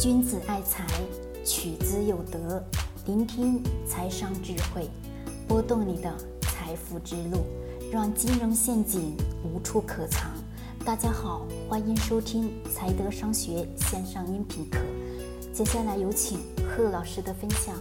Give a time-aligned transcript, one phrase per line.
[0.00, 0.84] 君子爱财，
[1.46, 2.62] 取之有德。
[3.06, 4.90] 聆听财商智慧，
[5.46, 7.46] 拨动你的财富之路，
[7.92, 10.32] 让金融陷阱无处可藏。
[10.84, 14.80] 大家好，欢迎收听财德商学线上音频课。
[15.52, 17.74] 接下来有请贺老师的分享。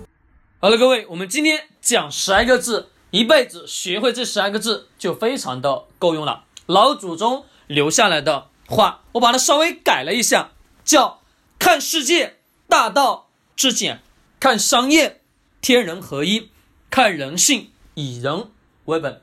[0.60, 6.46] 好了，各位，我们今天讲十二个字，一辈子学会这十二个字就非常的够用了。
[6.68, 10.52] 老祖宗留下来的话，我把它稍微改了一下，
[10.86, 11.23] 叫。
[11.64, 14.00] 看世界，大道至简；
[14.38, 15.22] 看商业，
[15.62, 16.50] 天人合一；
[16.90, 18.50] 看人性，以人
[18.84, 19.22] 为本。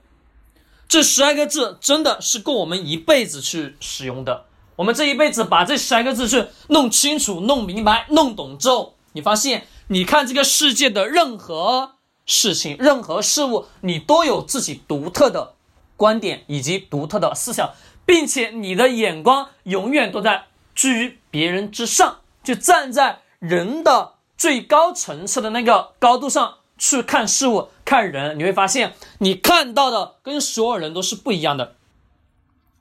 [0.88, 4.46] 这十二个字真的是够我们一辈子去使用的。
[4.76, 15.56] 我们这一辈子把这十二个字去弄清楚、弄明白、弄懂之后，你发现，你看这个世界的任何事情、任何事物，你都有自己独特的
[15.94, 17.74] 观点以及独特的思想，
[18.06, 22.20] 并且你的眼光永远都在居于别人之上。
[22.42, 31.74] 就站在人的最高层次的那个高度上去看事物、看人，你会发现你看到的跟所有人都是不一样的。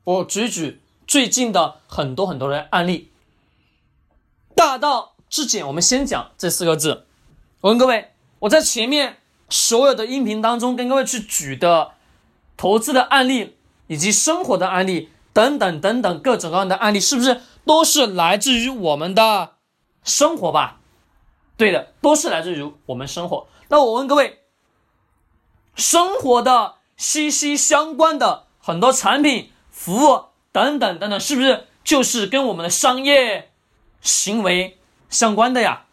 [0.05, 3.11] 我举举最近的很多很多的案例。
[4.55, 7.05] 大道至简，我们先讲这四个字。
[7.61, 9.17] 我问各位，我在前面
[9.49, 11.91] 所有的音频当中跟各位去举的
[12.55, 17.41] 投资的案例，以及生活的案例等等等等各种各样的案例，是不是？
[17.69, 19.57] 都是来自于我们的
[20.03, 20.79] 生活吧，
[21.55, 23.47] 对的，都是来自于我们生活。
[23.67, 24.39] 那我问各位，
[25.75, 33.51] 生活的息息相关的很多产品、服务等等等等，是不是就是跟我们的商业
[34.01, 34.79] 行为
[35.11, 35.85] 相关的呀？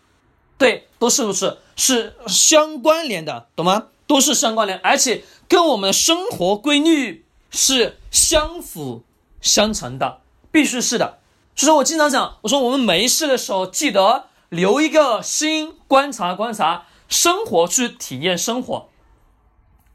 [0.56, 3.88] 对，都是不是是相关联的，懂吗？
[4.06, 9.04] 都是相关联，而且跟我们的生活规律是相辅
[9.42, 11.19] 相成的，必须是的。
[11.57, 18.89] 所以说我经常讲，我说我们没事的时候，记得留一个心，观察观察生活，去体验生活。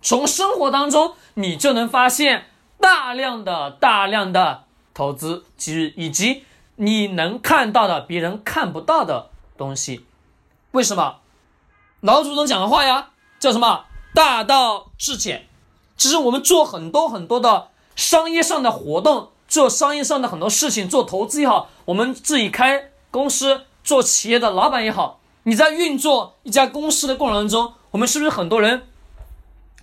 [0.02, 2.48] 从生活当中，你就能发现
[2.80, 4.64] 大量的大量的
[4.96, 6.44] 投资机遇，以及
[6.78, 10.08] 你能看到的别人看不到的东西。
[10.72, 11.18] 为什么？
[12.00, 13.86] 老祖宗讲的话呀，叫什么？
[14.16, 15.48] 大道至简。
[15.96, 19.30] 其实我们做很多很多的商业上的活动。
[19.52, 28.88] 做商业上的很多事情，做投资也好，我们自己开公司做企业的老板也好，你在运作一家公司的过程当中，我们是不是很多人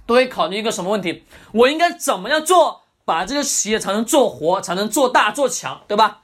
[0.07, 1.23] 都会考虑一个什么问题？
[1.53, 6.21] 我应该怎么样做，把这个企业才能做活，才能做大做强，对吧？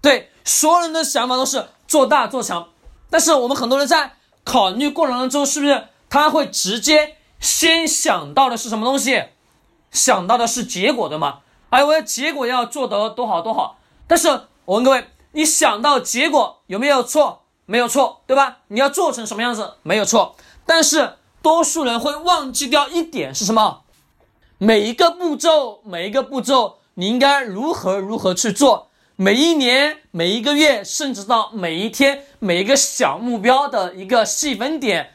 [0.00, 2.68] 对，所有人的想法都是做大做强，
[3.10, 4.12] 但是我们很多人在
[4.44, 9.24] 考虑过程当中，是不是他会直接先想到的是什么东西？
[9.90, 11.40] 想到的是结果，对吗？
[11.74, 14.28] 哎，我的结果要做得多好多好，但是
[14.64, 17.42] 我问各位，你想到结果有没有错？
[17.66, 18.58] 没有错，对吧？
[18.68, 19.74] 你要做成什么样子？
[19.82, 23.82] 没有错，但是多数人会忘记掉一点是什么？
[24.58, 28.86] 每一个步骤，每一个步骤，你应该如何如何去做？
[29.16, 35.12] 每一年、每一个月，甚至到每一天，每一个小目标的一个细分点，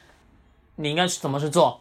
[0.75, 1.79] 你应该去怎么去做？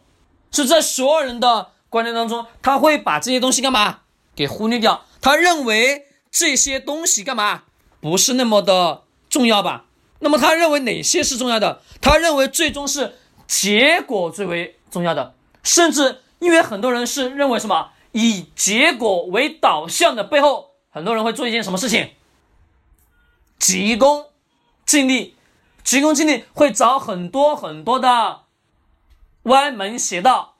[0.53, 3.99] 是在所有人的观念当中，他会把这些东西干嘛？
[4.39, 7.63] 给忽略掉，他认为这些东西干嘛
[7.99, 9.83] 不是那么的重要吧？
[10.19, 11.81] 那么他认为哪些是重要的？
[11.99, 22.11] 他认为最终是结果最为重要的，甚至因为很多人是认为什么以结果为导向的背后，很多人会做一件什么事情？
[23.57, 24.27] 急功
[24.85, 25.35] 近利，
[25.83, 28.43] 急功近利会找很多很多的
[29.43, 30.55] 歪门邪道，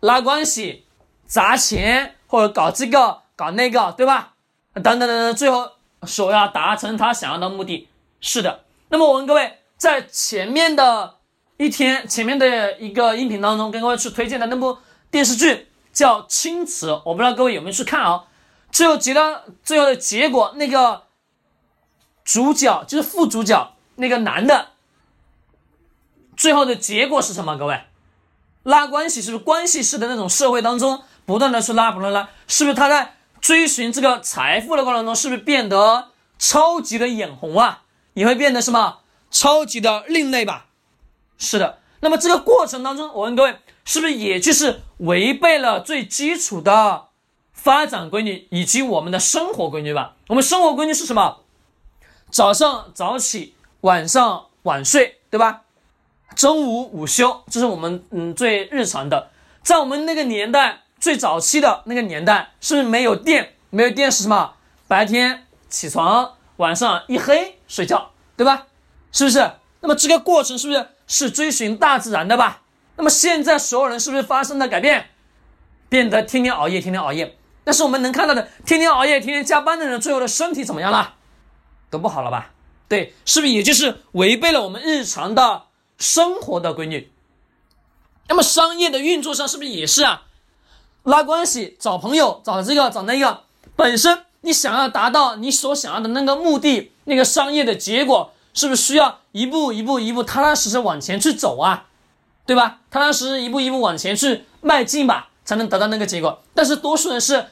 [0.00, 0.84] 拉关系，
[1.24, 3.21] 砸钱或者搞这个。
[3.42, 4.34] 搞那个对吧？
[4.74, 5.72] 等等等等，最后
[6.04, 7.88] 说要达成他想要的目的。
[8.20, 8.62] 是的。
[8.88, 11.16] 那么我问各位，在前面的
[11.56, 14.78] 一天前面的一个音频当中，跟各位去推荐的那部
[15.10, 18.26] 电视剧叫《青瓷》，我不知道各位有没有去看啊？
[18.70, 21.02] 最后结到最后的结果，那个
[22.24, 24.68] 主角就是副主角那个男的，
[26.36, 27.58] 最后的结果是什么？
[27.58, 27.82] 各位，
[28.62, 33.16] 拉关系是不是关系式的那种社会当中不断的去拉，不断拉，是不是他在？
[33.42, 37.82] 追寻这个财富的过程中，是不是变得超级的眼红啊？
[38.14, 39.00] 你会变得什么？
[39.32, 40.66] 超级的另类吧？
[41.36, 41.80] 是的。
[42.00, 47.08] 那么这个过程当中，我问各位，是不是也就是违背了最基础的
[47.52, 50.14] 发展规律以及我们的生活规律吧？
[50.28, 51.40] 我们生活规律是什么？
[52.30, 55.62] 早上早起，晚上晚睡，对吧？
[56.36, 59.30] 中午午休，这是我们嗯最日常的。
[59.64, 60.78] 在我们那个年代。
[61.02, 63.56] 最早期的那个年代，是不是没有电？
[63.70, 64.54] 没有电是什么？
[64.86, 68.68] 白天起床，晚上一黑睡觉，对吧？
[69.10, 69.50] 是不是？
[69.80, 72.62] 那么这个过程是不是是追寻大自然的吧？
[72.94, 75.10] 那么现在所有人是不是发生了改变，
[75.88, 77.36] 变得天天熬夜，天天熬夜？
[77.64, 81.16] 但是我们能看到的，天天熬夜、天天加班的人，最后的身体怎么样了？
[81.90, 82.52] 都不好了吧？
[82.86, 85.64] 对，是不是也就是违背了我们日常的
[85.98, 87.10] 生活的规律？
[88.28, 90.26] 那么商业的运作上是不是也是啊？
[91.04, 93.42] 拉关系、找朋友、找这个找那个，
[93.74, 101.86] 本身你想要达到你所想要的那个目的，那个商业的结果，是不是需要一步一步、一步踏踏实实往前去走啊？
[102.44, 102.80] 对吧？
[102.90, 106.42] 踏踏实实一步一步往前去迈进吧，才能得到那个结果。
[106.54, 107.46] 但是多数人是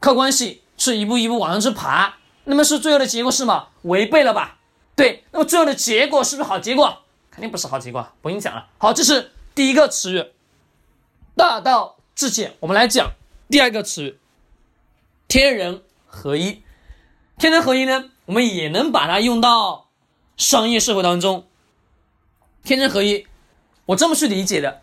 [0.00, 2.14] 靠关系，是一步一步往上去爬，
[2.44, 3.66] 那么是最后的结果是吗？
[3.82, 4.58] 违背了吧？
[4.96, 7.02] 对，那么最后的结果是不是好结果？
[7.30, 8.66] 肯定不是好结果，不用讲了。
[8.78, 10.24] 好，这是第一个词语，
[11.36, 11.97] 大道。
[12.18, 13.12] 至简，我们来讲
[13.48, 14.18] 第二个词，
[15.28, 16.64] 天人合一。
[17.38, 19.86] 天人合一呢，我们也能把它用到
[20.36, 21.46] 商业社会当中。
[22.64, 23.28] 天人合一，
[23.86, 24.82] 我这么去理解的。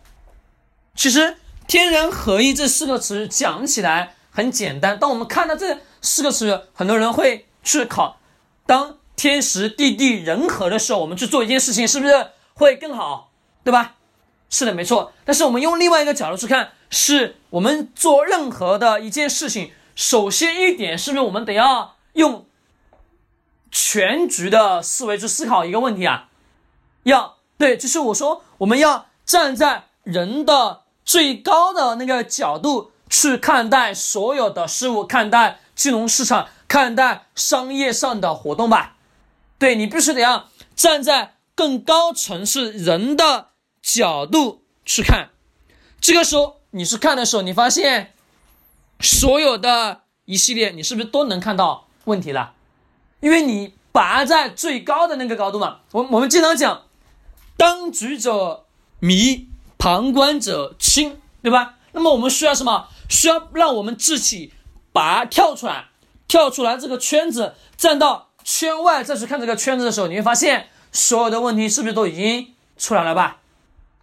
[0.94, 1.36] 其实
[1.68, 8.18] “天人合一”这四个词讲起来很简单，当我们看到这四个词，很多人会去考：
[8.64, 13.30] 当天时地利人和的时候，我们去做一件事情，是不是会更好？
[13.62, 13.96] 对吧？
[14.48, 15.12] 是的，没错。
[15.26, 16.72] 但是我们用另外一个角度去看。
[16.88, 22.46] 是我们做任何的一件事情，首先一点是不是我们得要用
[23.70, 26.28] 全局的思维去思考一个问题啊？
[27.02, 38.96] 要对，就是我说我们要站在人的最高的那个角度去看待所有的事物，看待金融市场，看待商业上的活动吧。
[39.58, 43.48] 对你必须得要站在更高层次人的
[43.82, 45.30] 角度去看，
[46.00, 46.55] 这个时候。
[46.76, 48.12] 你是看的时候，你发现
[49.00, 52.52] 所有的一系列，你是不是都能看到问题了？
[53.20, 55.78] 因为你拔在最高的那个高度嘛。
[55.92, 56.82] 我我们经常讲，
[57.56, 58.66] 当局者
[59.00, 61.76] 迷，旁观者清，对吧？
[61.92, 62.88] 那么我们需要什么？
[63.08, 64.52] 需要让我们自己
[64.92, 65.86] 拔跳出来，
[66.28, 73.38] 跳出来这个圈子，站到圈外再去看这个圈子的时候，你会发现所有的问题是不是都已经出来了吧？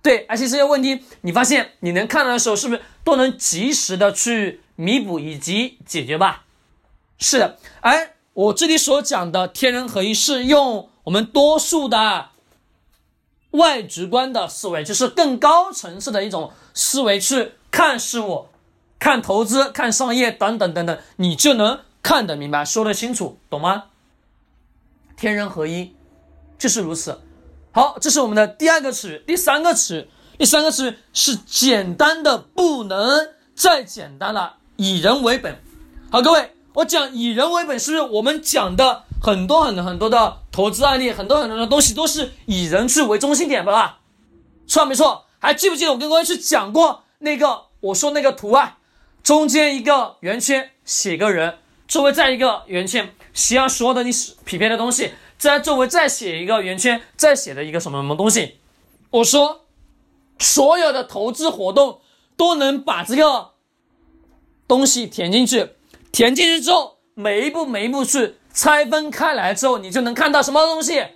[0.04, 6.44] 对，而且这些问题，你发现你能看到的时候，是不是都能及时的去弥补以及解决吧？
[7.18, 12.32] 是的，而我这里所讲的天人合一，是用我们多数的
[13.52, 18.48] 外直观的思维，就是更高层次的一种思维去看事物、
[19.00, 23.86] 看投资、看商业等等等等，你就能看得明白、说得清楚，懂吗？
[25.16, 25.96] 天人合一
[26.58, 27.22] 就是如此。
[27.76, 35.60] 好，这是我们的第二个词，第三个词，第三个词是简单的不能再简单了，以人为本。
[36.12, 44.02] 好，各位，我讲以人为本，是不是我们讲的很多很多很多的投资案例，很多很多的东西都是以人去为中心点的吧？
[44.68, 45.26] 错没错？
[45.40, 48.78] 还记不记得我跟各位去讲过那个我说那个图啊？
[49.24, 54.12] 中间一个圆圈写个人，周围再一个圆圈写上所有的你
[54.46, 55.12] 匹配的东西。
[55.44, 58.60] 在周围再写一个圆圈，再写的一个什么什么东西？
[59.10, 59.66] 我说，
[60.40, 62.00] 所有的投资活动
[62.38, 63.52] 都能把这个
[64.70, 65.72] 东西填进去，
[66.14, 71.08] 填进去之后，每一步每一步去拆分开来之后，你就能看到什么东西？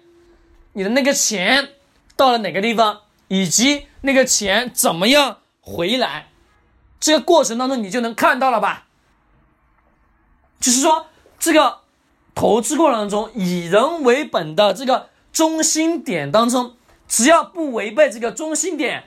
[0.73, 1.69] 你的那个钱
[2.17, 6.31] 到了哪个地方，以及那个钱怎么样回来？
[6.99, 8.87] 这个过程当中，你就能看到了吧？
[10.59, 11.07] 就是说
[11.39, 11.86] 这个。
[12.37, 16.75] 投资过程当中，以人为本的这个中心点当中，
[17.07, 19.05] 只要不违背这个中心点，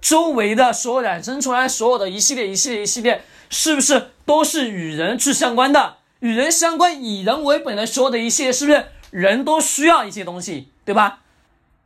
[0.00, 5.98] 周围的所有衍生出来所有的一系列一系列一系列，是不是都是与人去相关的？
[6.18, 11.20] 与人相关，以人为本的所有的一切，是不是人都需要一些东西，对吧？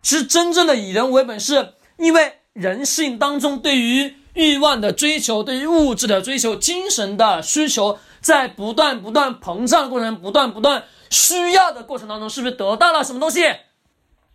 [0.00, 7.98] 其实真正的以人为本，是因为人性当中对于欲望的追求，对于物质的追求，精神的需求。
[8.26, 13.44] 在不断不断膨胀过程，不断不断需要的过程当中，是不是得到了什么东西？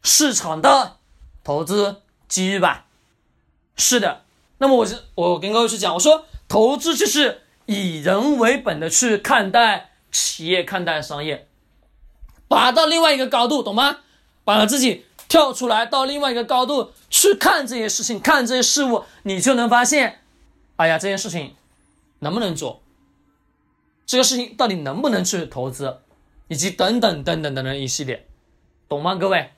[0.02, 0.96] 市场的
[1.44, 2.86] 投资机遇吧。
[3.76, 4.22] 是的。
[4.60, 11.50] 那么我是我跟各位去讲，我说投资就是以人为本的去看待企业，看待商业，
[12.48, 13.98] 拔到另外一个高度，懂吗？
[14.46, 20.22] 把自己跳出来到另外一个高度去看这些事情，看这些事物，你就能发现，
[20.78, 21.56] 哎呀，这件事情
[22.20, 22.82] 能不能做？
[24.12, 26.00] 这个事情到底能不能去投资，
[26.50, 28.28] 以及等等等等等等一系列，
[28.90, 29.52] 懂吗，各位？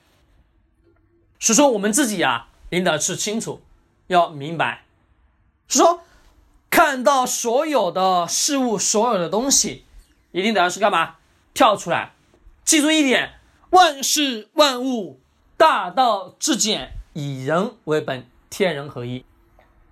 [1.40, 3.62] 所以说我们自己呀，领导是清楚，
[4.06, 4.84] 要明白，
[5.66, 6.02] 是说
[6.70, 9.86] 看到所有的事物，所有的东西，
[10.30, 11.16] 一定得要是干嘛？
[11.52, 12.12] 跳出来，
[12.64, 15.18] 记住一点：万事万物
[15.56, 19.24] 大道至简，以人为本，天人合一。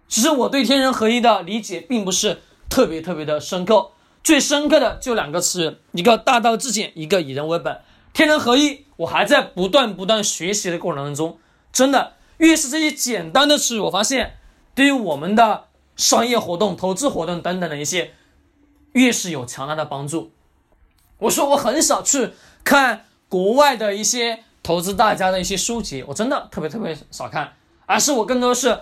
[0.07, 3.90] 其实我对天人合一的理解并不是特别特别的深刻，
[4.22, 7.80] 最深刻的就两个词，一个大道至简，一个以人为本。
[8.12, 11.38] 天人合一，我还在不断不断学习的过程当中，
[11.72, 14.36] 真的越是这些简单的词，我发现
[14.74, 15.64] 对于我们的
[15.96, 18.12] 商业活动、投资活动等等的一些，
[18.92, 20.30] 越是有强大的帮助。
[21.18, 27.54] 我说我很少去看国外的一些投资大家的一些书籍，我真的特别特别少看，
[27.86, 28.80] 而是我更多是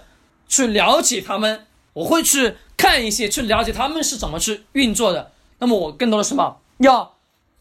[0.48, 5.32] 去了解他们，我会去看一些，去了解他们是怎么去运作的。
[5.58, 7.16] 那么我更多的什么要？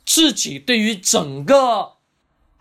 [0.06, 1.96] 自己对于整个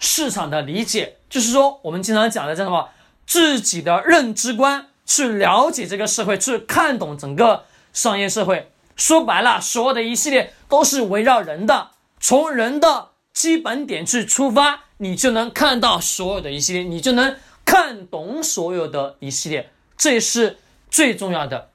[0.00, 2.88] 市场的理解，就是说我们经常讲的叫什么？
[3.24, 8.72] 自己的认知观，去了解这个社会，去看懂整个商业社会。
[8.96, 20.58] 说白了，所有的一系列都是围绕人的，从人的基本点去出发，你就能看到所有的一系列，你就能看懂所有的一系列，这是
[20.90, 21.70] 最重要的。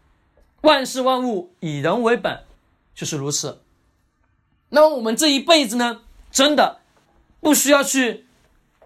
[0.63, 2.43] 万事万物以人为本，
[2.95, 3.61] 就是如此。
[4.69, 6.01] 那么我们这一辈子呢，
[6.31, 6.79] 真的
[7.39, 8.25] 不需要去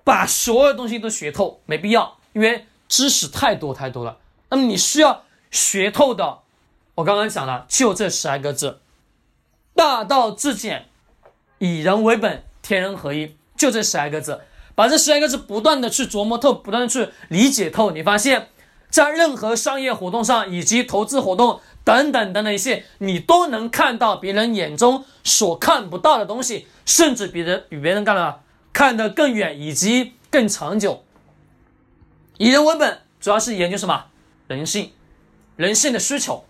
[0.04, 4.18] 把所有东西都学透，没必要，因为知识太多太多了。
[4.50, 6.40] 那么你需要学透的，
[6.96, 8.80] 我刚刚讲了，就这十二个字：
[9.74, 10.88] 大道至简，
[11.60, 13.36] 以人为本，天人合一。
[13.56, 14.42] 就这十二个字，
[14.76, 18.50] 把这十二个字不断的去琢磨透，不断的去理解透，你发现，
[18.90, 21.62] 在任何商业活动上以及投资活动。
[21.84, 28.42] 等等等等一些，你都能看到别人眼中所看不到的东西，甚至比人比别人干了
[28.74, 31.06] 看得更远以及更长久。
[32.38, 34.08] 以人为本，主要是研究什么？
[34.48, 34.92] 人性，
[35.56, 36.44] 人性的需求。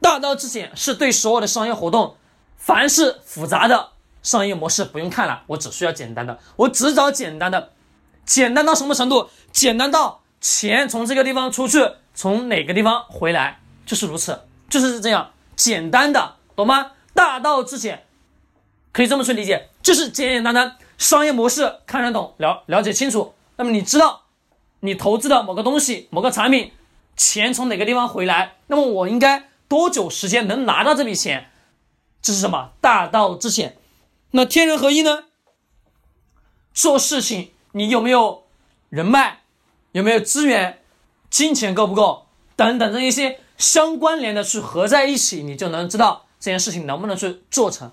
[0.00, 2.16] 大道至简是对所有的商业活动，
[2.56, 3.90] 凡是复杂的
[4.24, 7.70] 商业模式不用看了，我只需要简单的，我只找简单的，
[8.24, 9.30] 简单到什么程度？
[9.52, 11.84] 简单到钱从这个地方出去，
[12.14, 13.58] 从哪个地方回来？
[13.84, 16.92] 就是如此，就是这样简单的，懂吗？
[17.14, 18.06] 大道至简，
[18.92, 23.34] 可以这么去理解，就是简简单单商业模式看得懂，了了解清楚。
[23.56, 24.26] 那么你知道，
[24.80, 26.70] 你投资的某个东西、某个产品，
[27.16, 28.54] 钱从哪个地方回来？
[28.68, 31.50] 那么我应该多久时间能拿到这笔钱？
[32.22, 32.70] 这是什么？
[32.80, 33.76] 大道至简。
[34.30, 35.24] 那天人合一呢？
[36.72, 38.44] 做事情你有没有
[38.90, 39.40] 人脉？
[39.96, 40.80] 有没有资源？
[41.30, 42.26] 金钱够不够？
[42.54, 43.40] 等等这一些。
[43.56, 47.90] 相关联的去合在一起，你就能知道这件事情能不能去做成。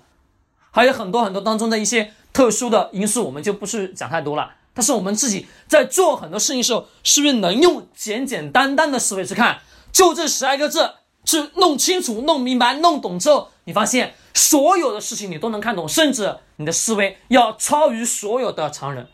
[0.70, 4.50] 还有很多很多当中的一些特殊的因素，我们就不去讲太多了。
[4.74, 9.60] 但是我们自己在做很多事情时候，是不是能用简简单单的思维去看？
[9.90, 19.08] 就这十来个字去弄清楚、弄明白、弄懂之后，你发现所有的事情你都能看懂，甚至你的思维要超于所有的常人，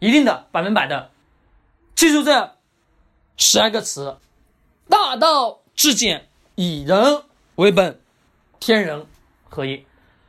[0.00, 1.10] 一定的百分百的。
[1.96, 2.58] 记住这
[3.38, 4.18] 十二个词，
[4.86, 5.62] 大道。
[5.74, 7.22] 至简，以人
[7.54, 8.00] 为本，
[8.60, 9.06] 天人
[9.48, 9.86] 合一。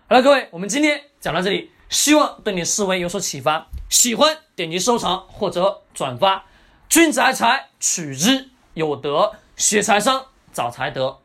[0.07, 3.67] 好了，各位，我们今天讲到这里，希望对你思维有所启发。
[3.89, 6.45] 喜欢点击收藏或者转发。
[6.87, 11.19] 君子爱财，取之有德；学财商，找财德。